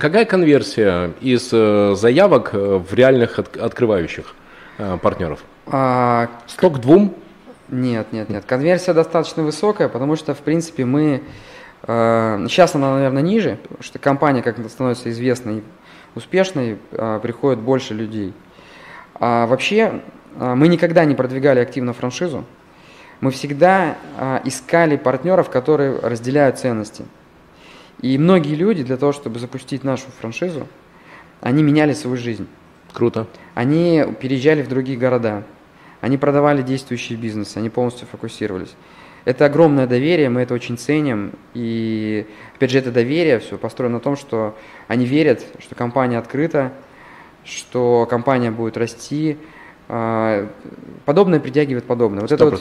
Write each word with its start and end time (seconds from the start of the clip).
Какая 0.00 0.24
конверсия 0.24 1.12
из 1.20 1.50
э, 1.52 1.94
заявок 1.94 2.54
э, 2.54 2.76
в 2.78 2.94
реальных 2.94 3.38
от, 3.38 3.54
открывающих 3.58 4.34
э, 4.78 4.96
партнеров? 4.96 5.40
А, 5.66 6.30
Сток 6.46 6.76
к 6.76 6.78
двум? 6.78 7.14
Нет, 7.68 8.10
нет, 8.10 8.30
нет. 8.30 8.44
Конверсия 8.46 8.94
достаточно 8.94 9.42
высокая, 9.42 9.88
потому 9.88 10.16
что, 10.16 10.34
в 10.34 10.38
принципе, 10.38 10.86
мы... 10.86 11.22
Э, 11.82 12.46
сейчас 12.48 12.74
она, 12.74 12.94
наверное, 12.94 13.22
ниже, 13.22 13.58
потому 13.62 13.82
что 13.82 13.98
компания, 13.98 14.40
как 14.40 14.56
становится 14.70 15.10
известной, 15.10 15.62
успешной, 16.14 16.78
э, 16.92 17.20
приходит 17.22 17.60
больше 17.60 17.92
людей. 17.92 18.32
А 19.16 19.46
вообще, 19.46 20.00
э, 20.38 20.54
мы 20.54 20.68
никогда 20.68 21.04
не 21.04 21.14
продвигали 21.14 21.60
активно 21.60 21.92
франшизу. 21.92 22.46
Мы 23.20 23.30
всегда 23.30 23.98
э, 24.16 24.40
искали 24.44 24.96
партнеров, 24.96 25.50
которые 25.50 25.98
разделяют 25.98 26.58
ценности. 26.58 27.04
И 28.00 28.16
многие 28.16 28.54
люди 28.54 28.82
для 28.82 28.96
того, 28.96 29.12
чтобы 29.12 29.38
запустить 29.38 29.84
нашу 29.84 30.06
франшизу, 30.20 30.66
они 31.40 31.62
меняли 31.62 31.92
свою 31.92 32.16
жизнь. 32.16 32.46
Круто. 32.92 33.26
Они 33.54 34.04
переезжали 34.20 34.62
в 34.62 34.68
другие 34.68 34.98
города, 34.98 35.44
они 36.00 36.16
продавали 36.16 36.62
действующий 36.62 37.14
бизнес, 37.14 37.56
они 37.56 37.68
полностью 37.68 38.08
фокусировались. 38.10 38.74
Это 39.26 39.44
огромное 39.44 39.86
доверие, 39.86 40.30
мы 40.30 40.40
это 40.40 40.54
очень 40.54 40.78
ценим. 40.78 41.32
И 41.52 42.26
опять 42.56 42.70
же, 42.70 42.78
это 42.78 42.90
доверие 42.90 43.38
все 43.38 43.58
построено 43.58 43.94
на 43.94 44.00
том, 44.00 44.16
что 44.16 44.56
они 44.88 45.04
верят, 45.04 45.44
что 45.58 45.74
компания 45.74 46.18
открыта, 46.18 46.72
что 47.44 48.06
компания 48.08 48.50
будет 48.50 48.78
расти, 48.78 49.36
а, 49.36 49.59
подобное 51.04 51.40
притягивает 51.40 51.84
подобное. 51.84 52.20
Вот 52.20 52.30
100%. 52.30 52.34
это 52.34 52.44
вот... 52.44 52.60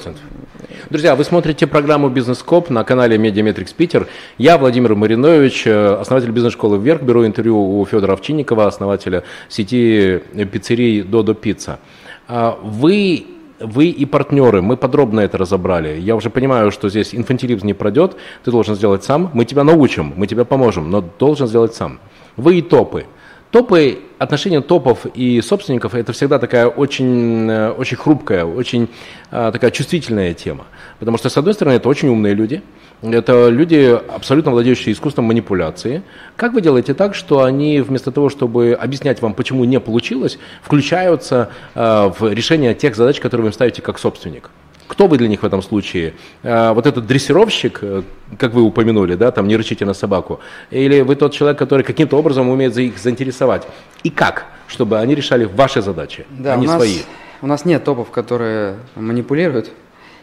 Друзья, 0.89 1.15
вы 1.15 1.23
смотрите 1.23 1.67
программу 1.67 2.09
«Бизнес-коп» 2.09 2.69
на 2.69 2.83
канале 2.83 3.17
MediaMetrics 3.17 3.73
Питер. 3.73 4.07
Я 4.37 4.57
Владимир 4.57 4.95
Маринович, 4.95 5.67
э, 5.67 5.95
основатель 6.01 6.31
бизнес-школы 6.31 6.79
«Вверх». 6.79 7.03
Беру 7.03 7.25
интервью 7.25 7.79
у 7.79 7.85
Федора 7.85 8.13
Овчинникова, 8.13 8.65
основателя 8.65 9.23
сети 9.49 10.23
пиццерий 10.51 11.03
«Додо 11.03 11.35
Пицца». 11.35 11.79
А, 12.27 12.57
вы 12.63 13.25
вы 13.59 13.87
и 13.87 14.05
партнеры, 14.05 14.61
мы 14.61 14.77
подробно 14.77 15.19
это 15.19 15.37
разобрали. 15.37 15.99
Я 15.99 16.15
уже 16.15 16.29
понимаю, 16.29 16.71
что 16.71 16.89
здесь 16.89 17.13
инфантилизм 17.13 17.65
не 17.67 17.73
пройдет, 17.73 18.15
ты 18.45 18.51
должен 18.51 18.75
сделать 18.75 19.03
сам. 19.03 19.29
Мы 19.33 19.43
тебя 19.43 19.63
научим, 19.63 20.13
мы 20.15 20.27
тебе 20.27 20.45
поможем, 20.45 20.89
но 20.89 21.01
должен 21.01 21.45
сделать 21.45 21.75
сам. 21.75 21.99
Вы 22.37 22.59
и 22.59 22.61
топы. 22.61 23.05
Топы, 23.51 23.97
отношения 24.19 24.61
топов 24.61 25.07
и 25.15 25.41
собственников– 25.41 25.93
это 25.95 26.13
всегда 26.13 26.37
такая 26.37 26.67
очень, 26.67 27.49
э, 27.49 27.71
очень 27.71 27.97
хрупкая, 27.97 28.45
очень 28.45 28.89
а, 29.31 29.51
такая 29.51 29.71
чувствительная 29.71 30.35
тема. 30.35 30.67
Потому 30.99 31.17
что, 31.17 31.29
с 31.29 31.37
одной 31.37 31.55
стороны, 31.55 31.73
это 31.73 31.89
очень 31.89 32.09
умные 32.09 32.35
люди, 32.35 32.61
это 33.01 33.49
люди, 33.49 33.97
абсолютно 34.13 34.51
владеющие 34.51 34.93
искусством 34.93 35.25
манипуляции. 35.25 36.03
Как 36.35 36.53
вы 36.53 36.61
делаете 36.61 36.93
так, 36.93 37.15
что 37.15 37.43
они 37.43 37.81
вместо 37.81 38.11
того, 38.11 38.29
чтобы 38.29 38.77
объяснять 38.79 39.19
вам, 39.19 39.33
почему 39.33 39.63
не 39.65 39.79
получилось, 39.79 40.37
включаются 40.61 41.49
а, 41.73 42.09
в 42.09 42.31
решение 42.31 42.75
тех 42.75 42.95
задач, 42.95 43.19
которые 43.19 43.45
вы 43.45 43.49
им 43.49 43.53
ставите 43.53 43.81
как 43.81 43.97
собственник? 43.97 44.51
Кто 44.89 45.07
вы 45.07 45.19
для 45.19 45.27
них 45.27 45.43
в 45.43 45.45
этом 45.45 45.61
случае? 45.61 46.15
А, 46.43 46.73
вот 46.73 46.87
этот 46.87 47.05
дрессировщик, 47.05 47.79
э, 47.83 48.01
как 48.39 48.53
вы 48.53 48.63
упомянули, 48.63 49.13
да, 49.13 49.31
там 49.31 49.47
не 49.47 49.55
рычите 49.55 49.85
на 49.85 49.93
собаку, 49.93 50.39
или 50.71 51.01
вы 51.01 51.15
тот 51.15 51.31
человек, 51.31 51.59
который 51.59 51.83
каким-то 51.83 52.17
образом 52.17 52.49
умеет 52.49 52.75
их 52.75 52.97
заинтересовать? 52.97 53.67
И 54.01 54.09
как, 54.09 54.47
чтобы 54.67 54.97
они 54.97 55.13
решали 55.13 55.45
ваши 55.45 55.83
задачи, 55.83 56.25
да, 56.31 56.55
а 56.55 56.57
не 56.57 56.65
у 56.65 56.69
нас, 56.69 56.77
свои? 56.77 56.97
У 57.43 57.47
нас 57.47 57.65
нет 57.65 57.83
топов, 57.83 58.09
которые 58.09 58.77
манипулируют, 58.95 59.69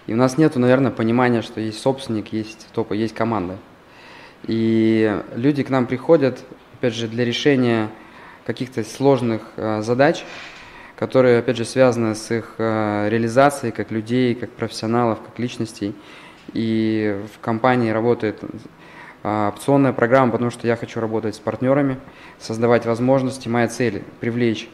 и 0.09 0.15
у 0.15 0.17
нас 0.17 0.37
нет, 0.37 0.57
наверное, 0.57 0.91
понимания, 0.91 1.43
что 1.43 1.61
есть 1.61 1.81
собственник, 1.81 2.33
есть 2.33 2.67
топы, 2.75 2.97
есть 2.97 3.15
команда. 3.15 3.59
И 4.49 5.17
люди 5.37 5.63
к 5.63 5.71
нам 5.71 5.87
приходят, 5.87 6.41
опять 6.75 6.95
же, 6.95 7.07
для 7.07 7.25
решения 7.25 7.89
каких-то 8.45 8.83
сложных 8.83 9.43
э, 9.57 9.83
задач, 9.83 10.25
которые, 10.97 11.39
опять 11.39 11.57
же, 11.57 11.65
связаны 11.65 12.15
с 12.15 12.31
их 12.31 12.55
э, 12.59 13.09
реализацией 13.11 13.71
как 13.71 13.91
людей, 13.91 14.35
как 14.35 14.51
профессионалов, 14.51 15.19
как 15.25 15.39
личностей. 15.39 15.95
И 16.55 17.21
в 17.35 17.39
компании 17.41 17.91
работает 17.91 18.43
э, 19.23 19.49
опционная 19.49 19.93
программа, 19.93 20.33
потому 20.33 20.51
что 20.51 20.67
я 20.67 20.77
хочу 20.77 21.01
работать 21.01 21.35
с 21.35 21.39
партнерами, 21.39 21.99
создавать 22.39 22.87
возможности. 22.87 23.49
Моя 23.49 23.69
цель– 23.69 24.03
привлечь 24.21 24.69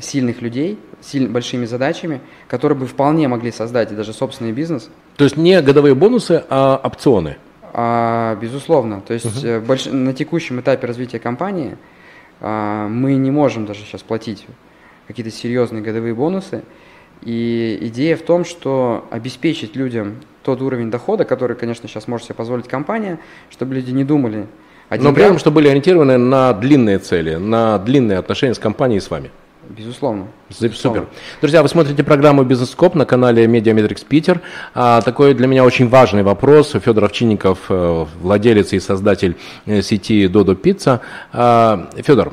сильных 0.00 0.42
людей, 0.42 0.80
силь, 1.00 1.28
большими 1.28 1.66
задачами, 1.66 2.20
которые 2.48 2.78
бы 2.78 2.86
вполне 2.86 3.28
могли 3.28 3.52
создать 3.52 3.94
даже 3.94 4.12
собственный 4.12 4.52
бизнес. 4.52 4.90
То 5.16 5.24
есть 5.24 5.36
не 5.36 5.60
годовые 5.60 5.94
бонусы, 5.94 6.42
а 6.48 6.80
опционы? 6.82 7.36
А, 7.74 8.36
безусловно. 8.36 9.00
То 9.00 9.14
есть 9.14 9.26
uh-huh. 9.26 9.60
больш... 9.60 9.86
на 9.86 10.12
текущем 10.12 10.60
этапе 10.60 10.86
развития 10.86 11.18
компании 11.18 11.76
а, 12.40 12.88
мы 12.88 13.14
не 13.14 13.30
можем 13.30 13.66
даже 13.66 13.80
сейчас 13.80 14.02
платить 14.02 14.46
какие-то 15.06 15.30
серьезные 15.30 15.82
годовые 15.82 16.14
бонусы. 16.14 16.62
И 17.22 17.78
идея 17.82 18.16
в 18.16 18.22
том, 18.22 18.44
что 18.44 19.06
обеспечить 19.10 19.76
людям 19.76 20.16
тот 20.42 20.60
уровень 20.60 20.90
дохода, 20.90 21.24
который, 21.24 21.56
конечно, 21.56 21.88
сейчас 21.88 22.08
может 22.08 22.26
себе 22.26 22.34
позволить 22.34 22.66
компания, 22.66 23.18
чтобы 23.50 23.74
люди 23.74 23.90
не 23.92 24.04
думали 24.04 24.46
о 24.88 24.96
деньгах. 24.96 25.12
Но 25.12 25.14
при 25.14 25.24
этом, 25.24 25.38
чтобы 25.38 25.56
были 25.56 25.68
ориентированы 25.68 26.18
на 26.18 26.52
длинные 26.52 26.98
цели, 26.98 27.36
на 27.36 27.78
длинные 27.78 28.18
отношения 28.18 28.54
с 28.54 28.58
компанией 28.58 28.98
и 28.98 29.00
с 29.00 29.10
вами. 29.10 29.30
Безусловно. 29.68 30.26
Супер. 30.50 31.06
Друзья, 31.40 31.62
вы 31.62 31.68
смотрите 31.68 32.02
программу 32.02 32.42
«Бизнес-коп» 32.42 32.96
на 32.96 33.06
канале 33.06 33.46
MediaMetrics 33.46 34.02
Питер. 34.02 34.40
А, 34.74 35.00
такой 35.02 35.34
для 35.34 35.46
меня 35.46 35.64
очень 35.64 35.88
важный 35.88 36.24
вопрос. 36.24 36.72
Федор 36.72 37.04
Овчинников, 37.04 37.58
э, 37.68 38.06
владелец 38.20 38.72
и 38.72 38.80
создатель 38.80 39.36
э, 39.66 39.82
сети 39.82 40.26
«Додо 40.26 40.56
Пицца». 40.56 41.00
А, 41.32 41.88
Федор, 41.96 42.32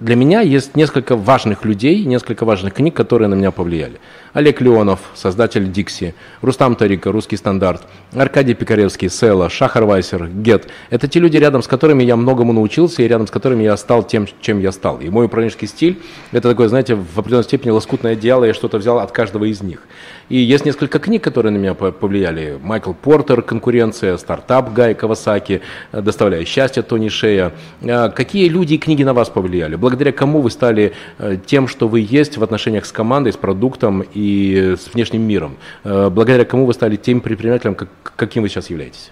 для 0.00 0.16
меня 0.16 0.40
есть 0.40 0.76
несколько 0.76 1.16
важных 1.16 1.64
людей, 1.64 2.04
несколько 2.04 2.44
важных 2.44 2.74
книг, 2.74 2.94
которые 2.94 3.28
на 3.28 3.34
меня 3.34 3.50
повлияли. 3.50 3.98
Олег 4.32 4.60
Леонов, 4.60 5.00
создатель 5.14 5.70
Дикси, 5.70 6.14
Рустам 6.42 6.76
Тарика, 6.76 7.10
Русский 7.12 7.36
стандарт, 7.36 7.82
Аркадий 8.12 8.54
Пикаревский, 8.54 9.08
Села, 9.08 9.48
Шахар 9.48 9.84
Вайсер, 9.84 10.28
Гет. 10.28 10.68
Это 10.90 11.08
те 11.08 11.20
люди, 11.20 11.36
рядом 11.36 11.62
с 11.62 11.66
которыми 11.66 12.02
я 12.02 12.16
многому 12.16 12.52
научился 12.52 13.02
и 13.02 13.08
рядом 13.08 13.26
с 13.26 13.30
которыми 13.30 13.62
я 13.62 13.76
стал 13.76 14.02
тем, 14.02 14.26
чем 14.40 14.60
я 14.60 14.72
стал. 14.72 15.00
И 15.00 15.08
мой 15.08 15.26
управленческий 15.26 15.68
стиль– 15.68 15.98
это 16.32 16.48
такое, 16.50 16.68
знаете, 16.68 16.94
в 16.94 17.18
определенной 17.18 17.44
степени 17.44 17.70
лоскутное 17.70 18.16
дело, 18.16 18.44
я 18.44 18.54
что-то 18.54 18.78
взял 18.78 18.98
от 18.98 19.12
каждого 19.12 19.44
из 19.44 19.62
них. 19.62 19.86
И 20.28 20.36
есть 20.36 20.66
несколько 20.66 20.98
книг, 20.98 21.24
которые 21.24 21.52
на 21.52 21.56
меня 21.56 21.74
повлияли. 21.74 22.58
Майкл 22.62 22.92
Портер 22.92 23.40
«Конкуренция», 23.40 24.16
«Стартап» 24.18 24.74
Гай 24.74 24.94
Кавасаки, 24.94 25.62
«Доставляя 25.92 26.44
счастье» 26.44 26.82
Тони 26.82 27.08
Шея. 27.08 27.52
А 27.82 28.10
какие 28.10 28.48
люди 28.48 28.74
и 28.74 28.78
книги 28.78 29.02
на 29.04 29.14
вас 29.14 29.30
повлияли? 29.30 29.76
Благодаря 29.76 30.12
кому 30.12 30.40
вы 30.42 30.50
стали 30.50 30.92
э, 31.18 31.38
тем, 31.46 31.66
что 31.66 31.88
вы 31.88 32.06
есть 32.08 32.36
в 32.36 32.42
отношениях 32.42 32.84
с 32.84 32.92
командой, 32.92 33.32
с 33.32 33.36
продуктом 33.36 34.02
и 34.18 34.74
с 34.76 34.92
внешним 34.92 35.22
миром? 35.22 35.56
Э, 35.84 36.10
благодаря 36.10 36.44
кому 36.44 36.66
вы 36.66 36.74
стали 36.74 36.96
тем 36.96 37.20
предпринимателем, 37.20 37.76
каким 38.16 38.42
вы 38.42 38.48
сейчас 38.48 38.70
являетесь? 38.70 39.10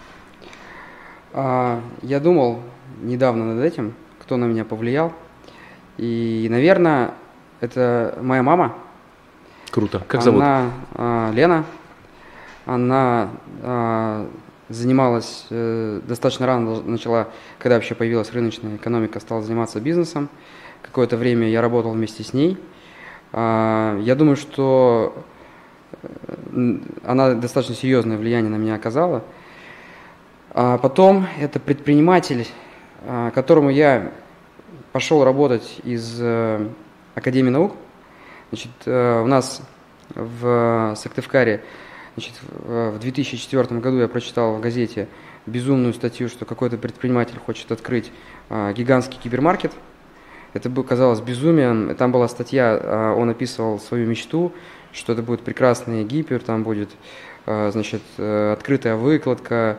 А, 1.32 1.80
я 2.02 2.20
думал 2.20 2.60
недавно 3.02 3.54
над 3.54 3.64
этим, 3.64 3.94
кто 4.20 4.36
на 4.36 4.46
меня 4.46 4.64
повлиял. 4.64 5.12
И, 5.98 6.46
наверное, 6.50 7.14
это 7.60 8.18
моя 8.20 8.42
мама– 8.42 8.74
Круто. 9.70 10.02
Как 10.08 10.22
зовут? 10.22 10.40
Она 10.40 10.70
э, 10.94 11.32
Лена. 11.34 11.64
Она 12.64 13.28
э, 13.62 14.26
занималась 14.68 15.46
э, 15.50 16.00
достаточно 16.06 16.46
рано, 16.46 16.82
начала, 16.82 17.28
когда 17.58 17.76
вообще 17.76 17.94
появилась 17.94 18.32
рыночная 18.32 18.76
экономика, 18.76 19.20
стала 19.20 19.42
заниматься 19.42 19.80
бизнесом. 19.80 20.28
Какое-то 20.82 21.16
время 21.16 21.48
я 21.48 21.60
работал 21.60 21.92
вместе 21.92 22.24
с 22.24 22.32
ней. 22.32 22.58
Э, 23.32 23.98
я 24.02 24.14
думаю, 24.14 24.36
что 24.36 25.24
э, 26.02 26.78
она 27.04 27.34
достаточно 27.34 27.74
серьезное 27.74 28.18
влияние 28.18 28.50
на 28.50 28.56
меня 28.56 28.74
оказала. 28.74 29.24
А 30.50 30.78
потом 30.78 31.26
это 31.38 31.60
предприниматель, 31.60 32.46
э, 33.02 33.30
которому 33.34 33.70
я 33.70 34.12
пошел 34.92 35.24
работать 35.24 35.80
из 35.84 36.18
э, 36.20 36.68
Академии 37.14 37.50
наук– 37.50 37.74
Значит, 38.50 38.70
э, 38.84 39.22
у 39.22 39.26
нас 39.26 39.60
в 40.14 40.94
Сыктывкаре 40.96 41.64
значит, 42.14 42.34
в 42.42 42.98
2004 43.00 43.80
году 43.80 43.98
я 43.98 44.08
прочитал 44.08 44.54
в 44.54 44.60
газете 44.60 45.08
безумную 45.46 45.92
статью, 45.94 46.28
что 46.28 46.44
какой-то 46.44 46.78
предприниматель 46.78 47.38
хочет 47.38 47.70
открыть 47.72 48.12
гигантский 48.48 49.18
кибермаркет. 49.18 49.72
Это 50.56 50.70
было, 50.70 50.82
казалось 50.82 51.20
безумием. 51.20 51.94
Там 51.96 52.12
была 52.12 52.28
статья, 52.28 52.78
э, 52.80 53.14
он 53.16 53.30
описывал 53.30 53.78
свою 53.78 54.06
мечту, 54.06 54.52
что 54.92 55.12
это 55.12 55.22
будет 55.22 55.42
прекрасный 55.42 56.04
гипер, 56.04 56.40
там 56.40 56.62
будет 56.62 56.90
значит, 57.46 58.02
открытая 58.18 58.96
выкладка, 58.96 59.78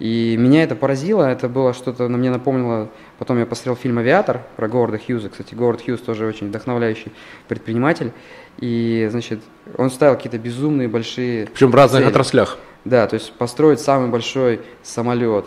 и 0.00 0.36
меня 0.36 0.64
это 0.64 0.74
поразило, 0.74 1.22
это 1.24 1.48
было 1.48 1.72
что-то, 1.72 2.08
на 2.08 2.18
мне 2.18 2.30
напомнило, 2.30 2.90
потом 3.18 3.38
я 3.38 3.46
посмотрел 3.46 3.76
фильм 3.76 3.98
«Авиатор» 3.98 4.42
про 4.56 4.68
Говарда 4.68 4.98
Хьюза, 4.98 5.28
кстати, 5.28 5.54
Говард 5.54 5.82
Хьюз 5.82 6.00
тоже 6.00 6.26
очень 6.26 6.48
вдохновляющий 6.48 7.12
предприниматель, 7.46 8.10
и, 8.58 9.06
значит, 9.10 9.40
он 9.76 9.90
ставил 9.90 10.16
какие-то 10.16 10.38
безумные 10.38 10.88
большие... 10.88 11.46
Причем 11.46 11.70
в 11.70 11.74
разных 11.74 12.02
цели. 12.02 12.10
отраслях. 12.10 12.58
Да, 12.84 13.06
то 13.06 13.14
есть 13.14 13.32
построить 13.32 13.80
самый 13.80 14.08
большой 14.08 14.60
самолет. 14.82 15.46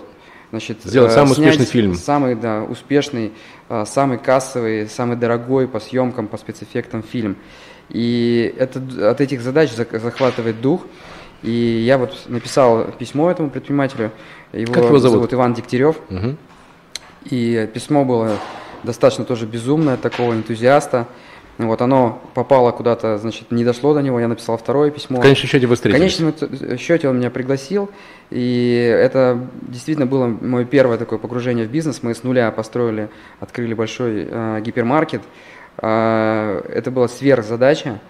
Значит, 0.50 0.78
Сделать 0.84 1.12
э, 1.12 1.16
самый 1.16 1.32
успешный 1.32 1.66
фильм. 1.66 1.96
Самый, 1.96 2.36
да, 2.36 2.64
успешный, 2.64 3.34
э, 3.70 3.84
самый 3.86 4.18
кассовый, 4.18 4.88
самый 4.88 5.18
дорогой 5.18 5.68
по 5.68 5.80
съемкам, 5.80 6.28
по 6.28 6.38
спецэффектам 6.38 7.04
фильм. 7.04 7.36
И 7.90 8.54
это, 8.58 8.82
от 9.10 9.22
этих 9.22 9.42
задач 9.42 9.72
захватывает 9.72 10.62
дух. 10.62 10.86
И 11.44 11.52
я 11.52 11.98
вот 11.98 12.14
написал 12.28 12.86
письмо 12.98 13.30
этому 13.30 13.50
предпринимателю. 13.50 14.12
Его, 14.54 14.74
как 14.74 14.86
его 14.86 15.00
зовут? 15.00 15.16
зовут 15.16 15.34
Иван 15.34 15.54
Дегтярев. 15.54 15.98
Угу. 16.10 16.36
И 17.30 17.70
письмо 17.74 18.06
было 18.06 18.38
достаточно 18.84 19.26
тоже 19.26 19.46
безумное, 19.46 19.98
такого 19.98 20.34
энтузиаста. 20.34 21.08
Вот 21.57 21.81
оно 21.81 22.21
попало 22.36 22.71
куда-то, 22.71 23.18
значит, 23.18 23.51
не 23.51 23.65
дошло 23.65 23.95
до 23.95 24.01
него, 24.01 24.19
я 24.19 24.27
написал 24.27 24.57
второе 24.57 24.92
письмо. 24.92 25.18
В 25.18 25.21
конечном 25.21 25.50
счете 25.50 25.65
вы 25.65 25.75
встретились? 25.75 26.19
В 26.19 26.19
конечном 26.19 26.77
счете 26.77 27.09
он 27.09 27.18
меня 27.18 27.31
пригласил, 27.31 27.89
и 28.30 28.95
это 28.95 29.39
действительно 29.63 30.06
было 30.06 30.27
мое 30.27 30.65
первое 30.65 30.98
такое 30.98 31.18
погружение 31.18 31.65
в 31.65 31.71
бизнес. 31.71 32.04
Мы 32.04 32.13
с 32.13 32.24
нуля 32.24 32.51
построили, 32.51 33.09
открыли 33.39 33.74
большой 33.74 34.27
э, 34.30 34.62
гипермаркет. 34.62 35.24
Э, 35.80 36.62
это 36.69 36.92
была 36.92 37.07
сверхзадача. 37.07 38.01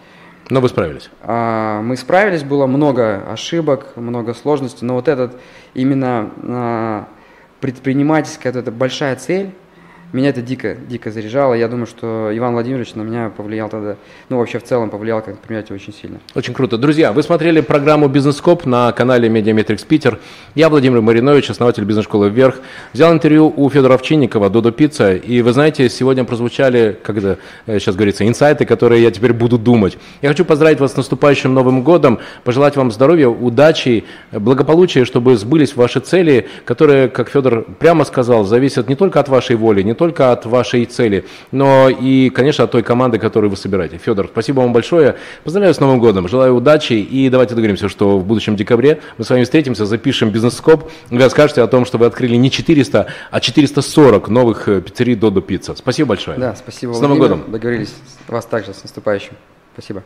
Но 0.49 0.59
вы 0.59 0.67
справились? 0.67 1.09
Э, 1.21 1.79
мы 1.81 1.95
справились, 1.95 2.43
было 2.43 2.67
много 2.67 3.23
ошибок, 3.31 3.95
много 3.95 4.33
сложностей, 4.33 4.85
но 4.85 4.95
вот 4.95 5.07
этот 5.07 5.39
именно 5.73 6.31
э, 6.43 7.03
предпринимательская, 7.61 8.51
вот 8.51 8.59
эта 8.59 8.71
большая 8.71 9.15
цель, 9.15 9.51
меня 10.13 10.29
это 10.29 10.41
дико, 10.41 10.75
дико 10.87 11.11
заряжало. 11.11 11.53
Я 11.53 11.67
думаю, 11.67 11.85
что 11.85 12.31
Иван 12.33 12.53
Владимирович 12.53 12.95
на 12.95 13.01
меня 13.01 13.29
повлиял 13.35 13.67
тогда, 13.67 13.97
ну 14.29 14.37
вообще 14.37 14.59
в 14.59 14.63
целом 14.63 14.89
повлиял 14.89 15.21
как 15.21 15.35
предприниматель 15.35 15.75
очень 15.75 15.93
сильно. 15.93 16.19
Очень 16.33 16.53
круто. 16.53 16.77
Друзья, 16.77 17.11
вы 17.11 17.23
смотрели 17.23 17.59
программу 17.59 18.07
«Бизнес-коп» 18.07 18.65
на 18.65 18.91
канале 18.93 19.27
MediaMetrics 19.27 19.83
Питер. 19.83 20.19
Я 20.55 20.69
Владимир 20.69 21.01
Маринович, 21.01 21.49
основатель 21.49 21.83
бизнес-школы 21.83 22.29
«Вверх». 22.29 22.59
Взял 22.93 23.11
интервью 23.11 23.53
у 23.53 23.69
Федора 23.69 23.95
Овчинникова, 23.95 24.49
Додо 24.49 24.71
Пицца. 24.71 25.15
И 25.15 25.41
вы 25.41 25.51
знаете, 25.51 25.89
сегодня 25.89 26.23
прозвучали, 26.23 26.97
как 27.03 27.17
это 27.17 27.37
сейчас 27.65 27.95
говорится, 27.95 28.25
инсайты, 28.25 28.65
которые 28.65 29.03
я 29.03 29.11
теперь 29.11 29.33
буду 29.33 29.57
думать. 29.57 29.97
Я 30.21 30.29
хочу 30.29 30.45
поздравить 30.45 30.79
вас 30.79 30.93
с 30.93 30.97
наступающим 30.97 31.53
Новым 31.53 31.83
годом, 31.83 32.19
пожелать 32.45 32.77
вам 32.77 32.91
здоровья, 32.91 33.27
удачи, 33.27 34.05
благополучия, 34.31 35.03
чтобы 35.03 35.35
сбылись 35.35 35.75
ваши 35.75 35.99
цели, 35.99 36.47
которые, 36.63 37.09
как 37.09 37.29
Федор 37.29 37.63
прямо 37.79 38.05
сказал, 38.05 38.45
зависят 38.45 38.87
не 38.87 38.95
только 38.95 39.19
от 39.19 39.27
вашей 39.27 39.57
воли, 39.57 39.81
не 39.81 39.96
только 39.97 40.31
от 40.31 40.45
вашей 40.45 40.85
цели, 40.85 41.25
но 41.51 41.89
и, 41.89 42.29
конечно, 42.29 42.63
от 42.63 42.71
той 42.71 42.83
команды, 42.83 43.19
которую 43.19 43.49
вы 43.49 43.57
собираете. 43.57 43.97
Федор, 43.97 44.27
спасибо 44.31 44.61
вам 44.61 44.73
большое. 44.73 45.15
Поздравляю 45.43 45.73
с 45.73 45.79
Новым 45.79 45.99
годом. 45.99 46.27
Желаю 46.27 46.55
удачи. 46.55 46.93
И 46.93 47.29
давайте 47.29 47.55
договоримся, 47.55 47.89
что 47.89 48.19
в 48.19 48.25
будущем 48.25 48.55
декабре 48.55 49.01
мы 49.17 49.25
с 49.25 49.29
вами 49.29 49.43
встретимся, 49.43 49.85
запишем 49.85 50.29
бизнес-скоп. 50.29 50.89
Вы 51.09 51.23
расскажете 51.23 51.61
о 51.61 51.67
том, 51.67 51.85
что 51.85 51.97
вы 51.97 52.05
открыли 52.05 52.35
не 52.35 52.51
400, 52.51 53.07
а 53.31 53.39
440 53.39 54.29
новых 54.29 54.67
э, 54.67 54.81
пиццерий 54.81 55.15
Додо 55.15 55.41
Пицца. 55.41 55.75
Спасибо 55.75 56.09
большое. 56.09 56.37
Да, 56.37 56.55
спасибо. 56.55 56.93
С 56.93 57.01
Новым 57.01 57.19
годом. 57.19 57.43
Договорились. 57.47 57.93
Вас 58.27 58.45
также 58.45 58.73
с 58.73 58.83
наступающим. 58.83 59.33
Спасибо. 59.73 60.03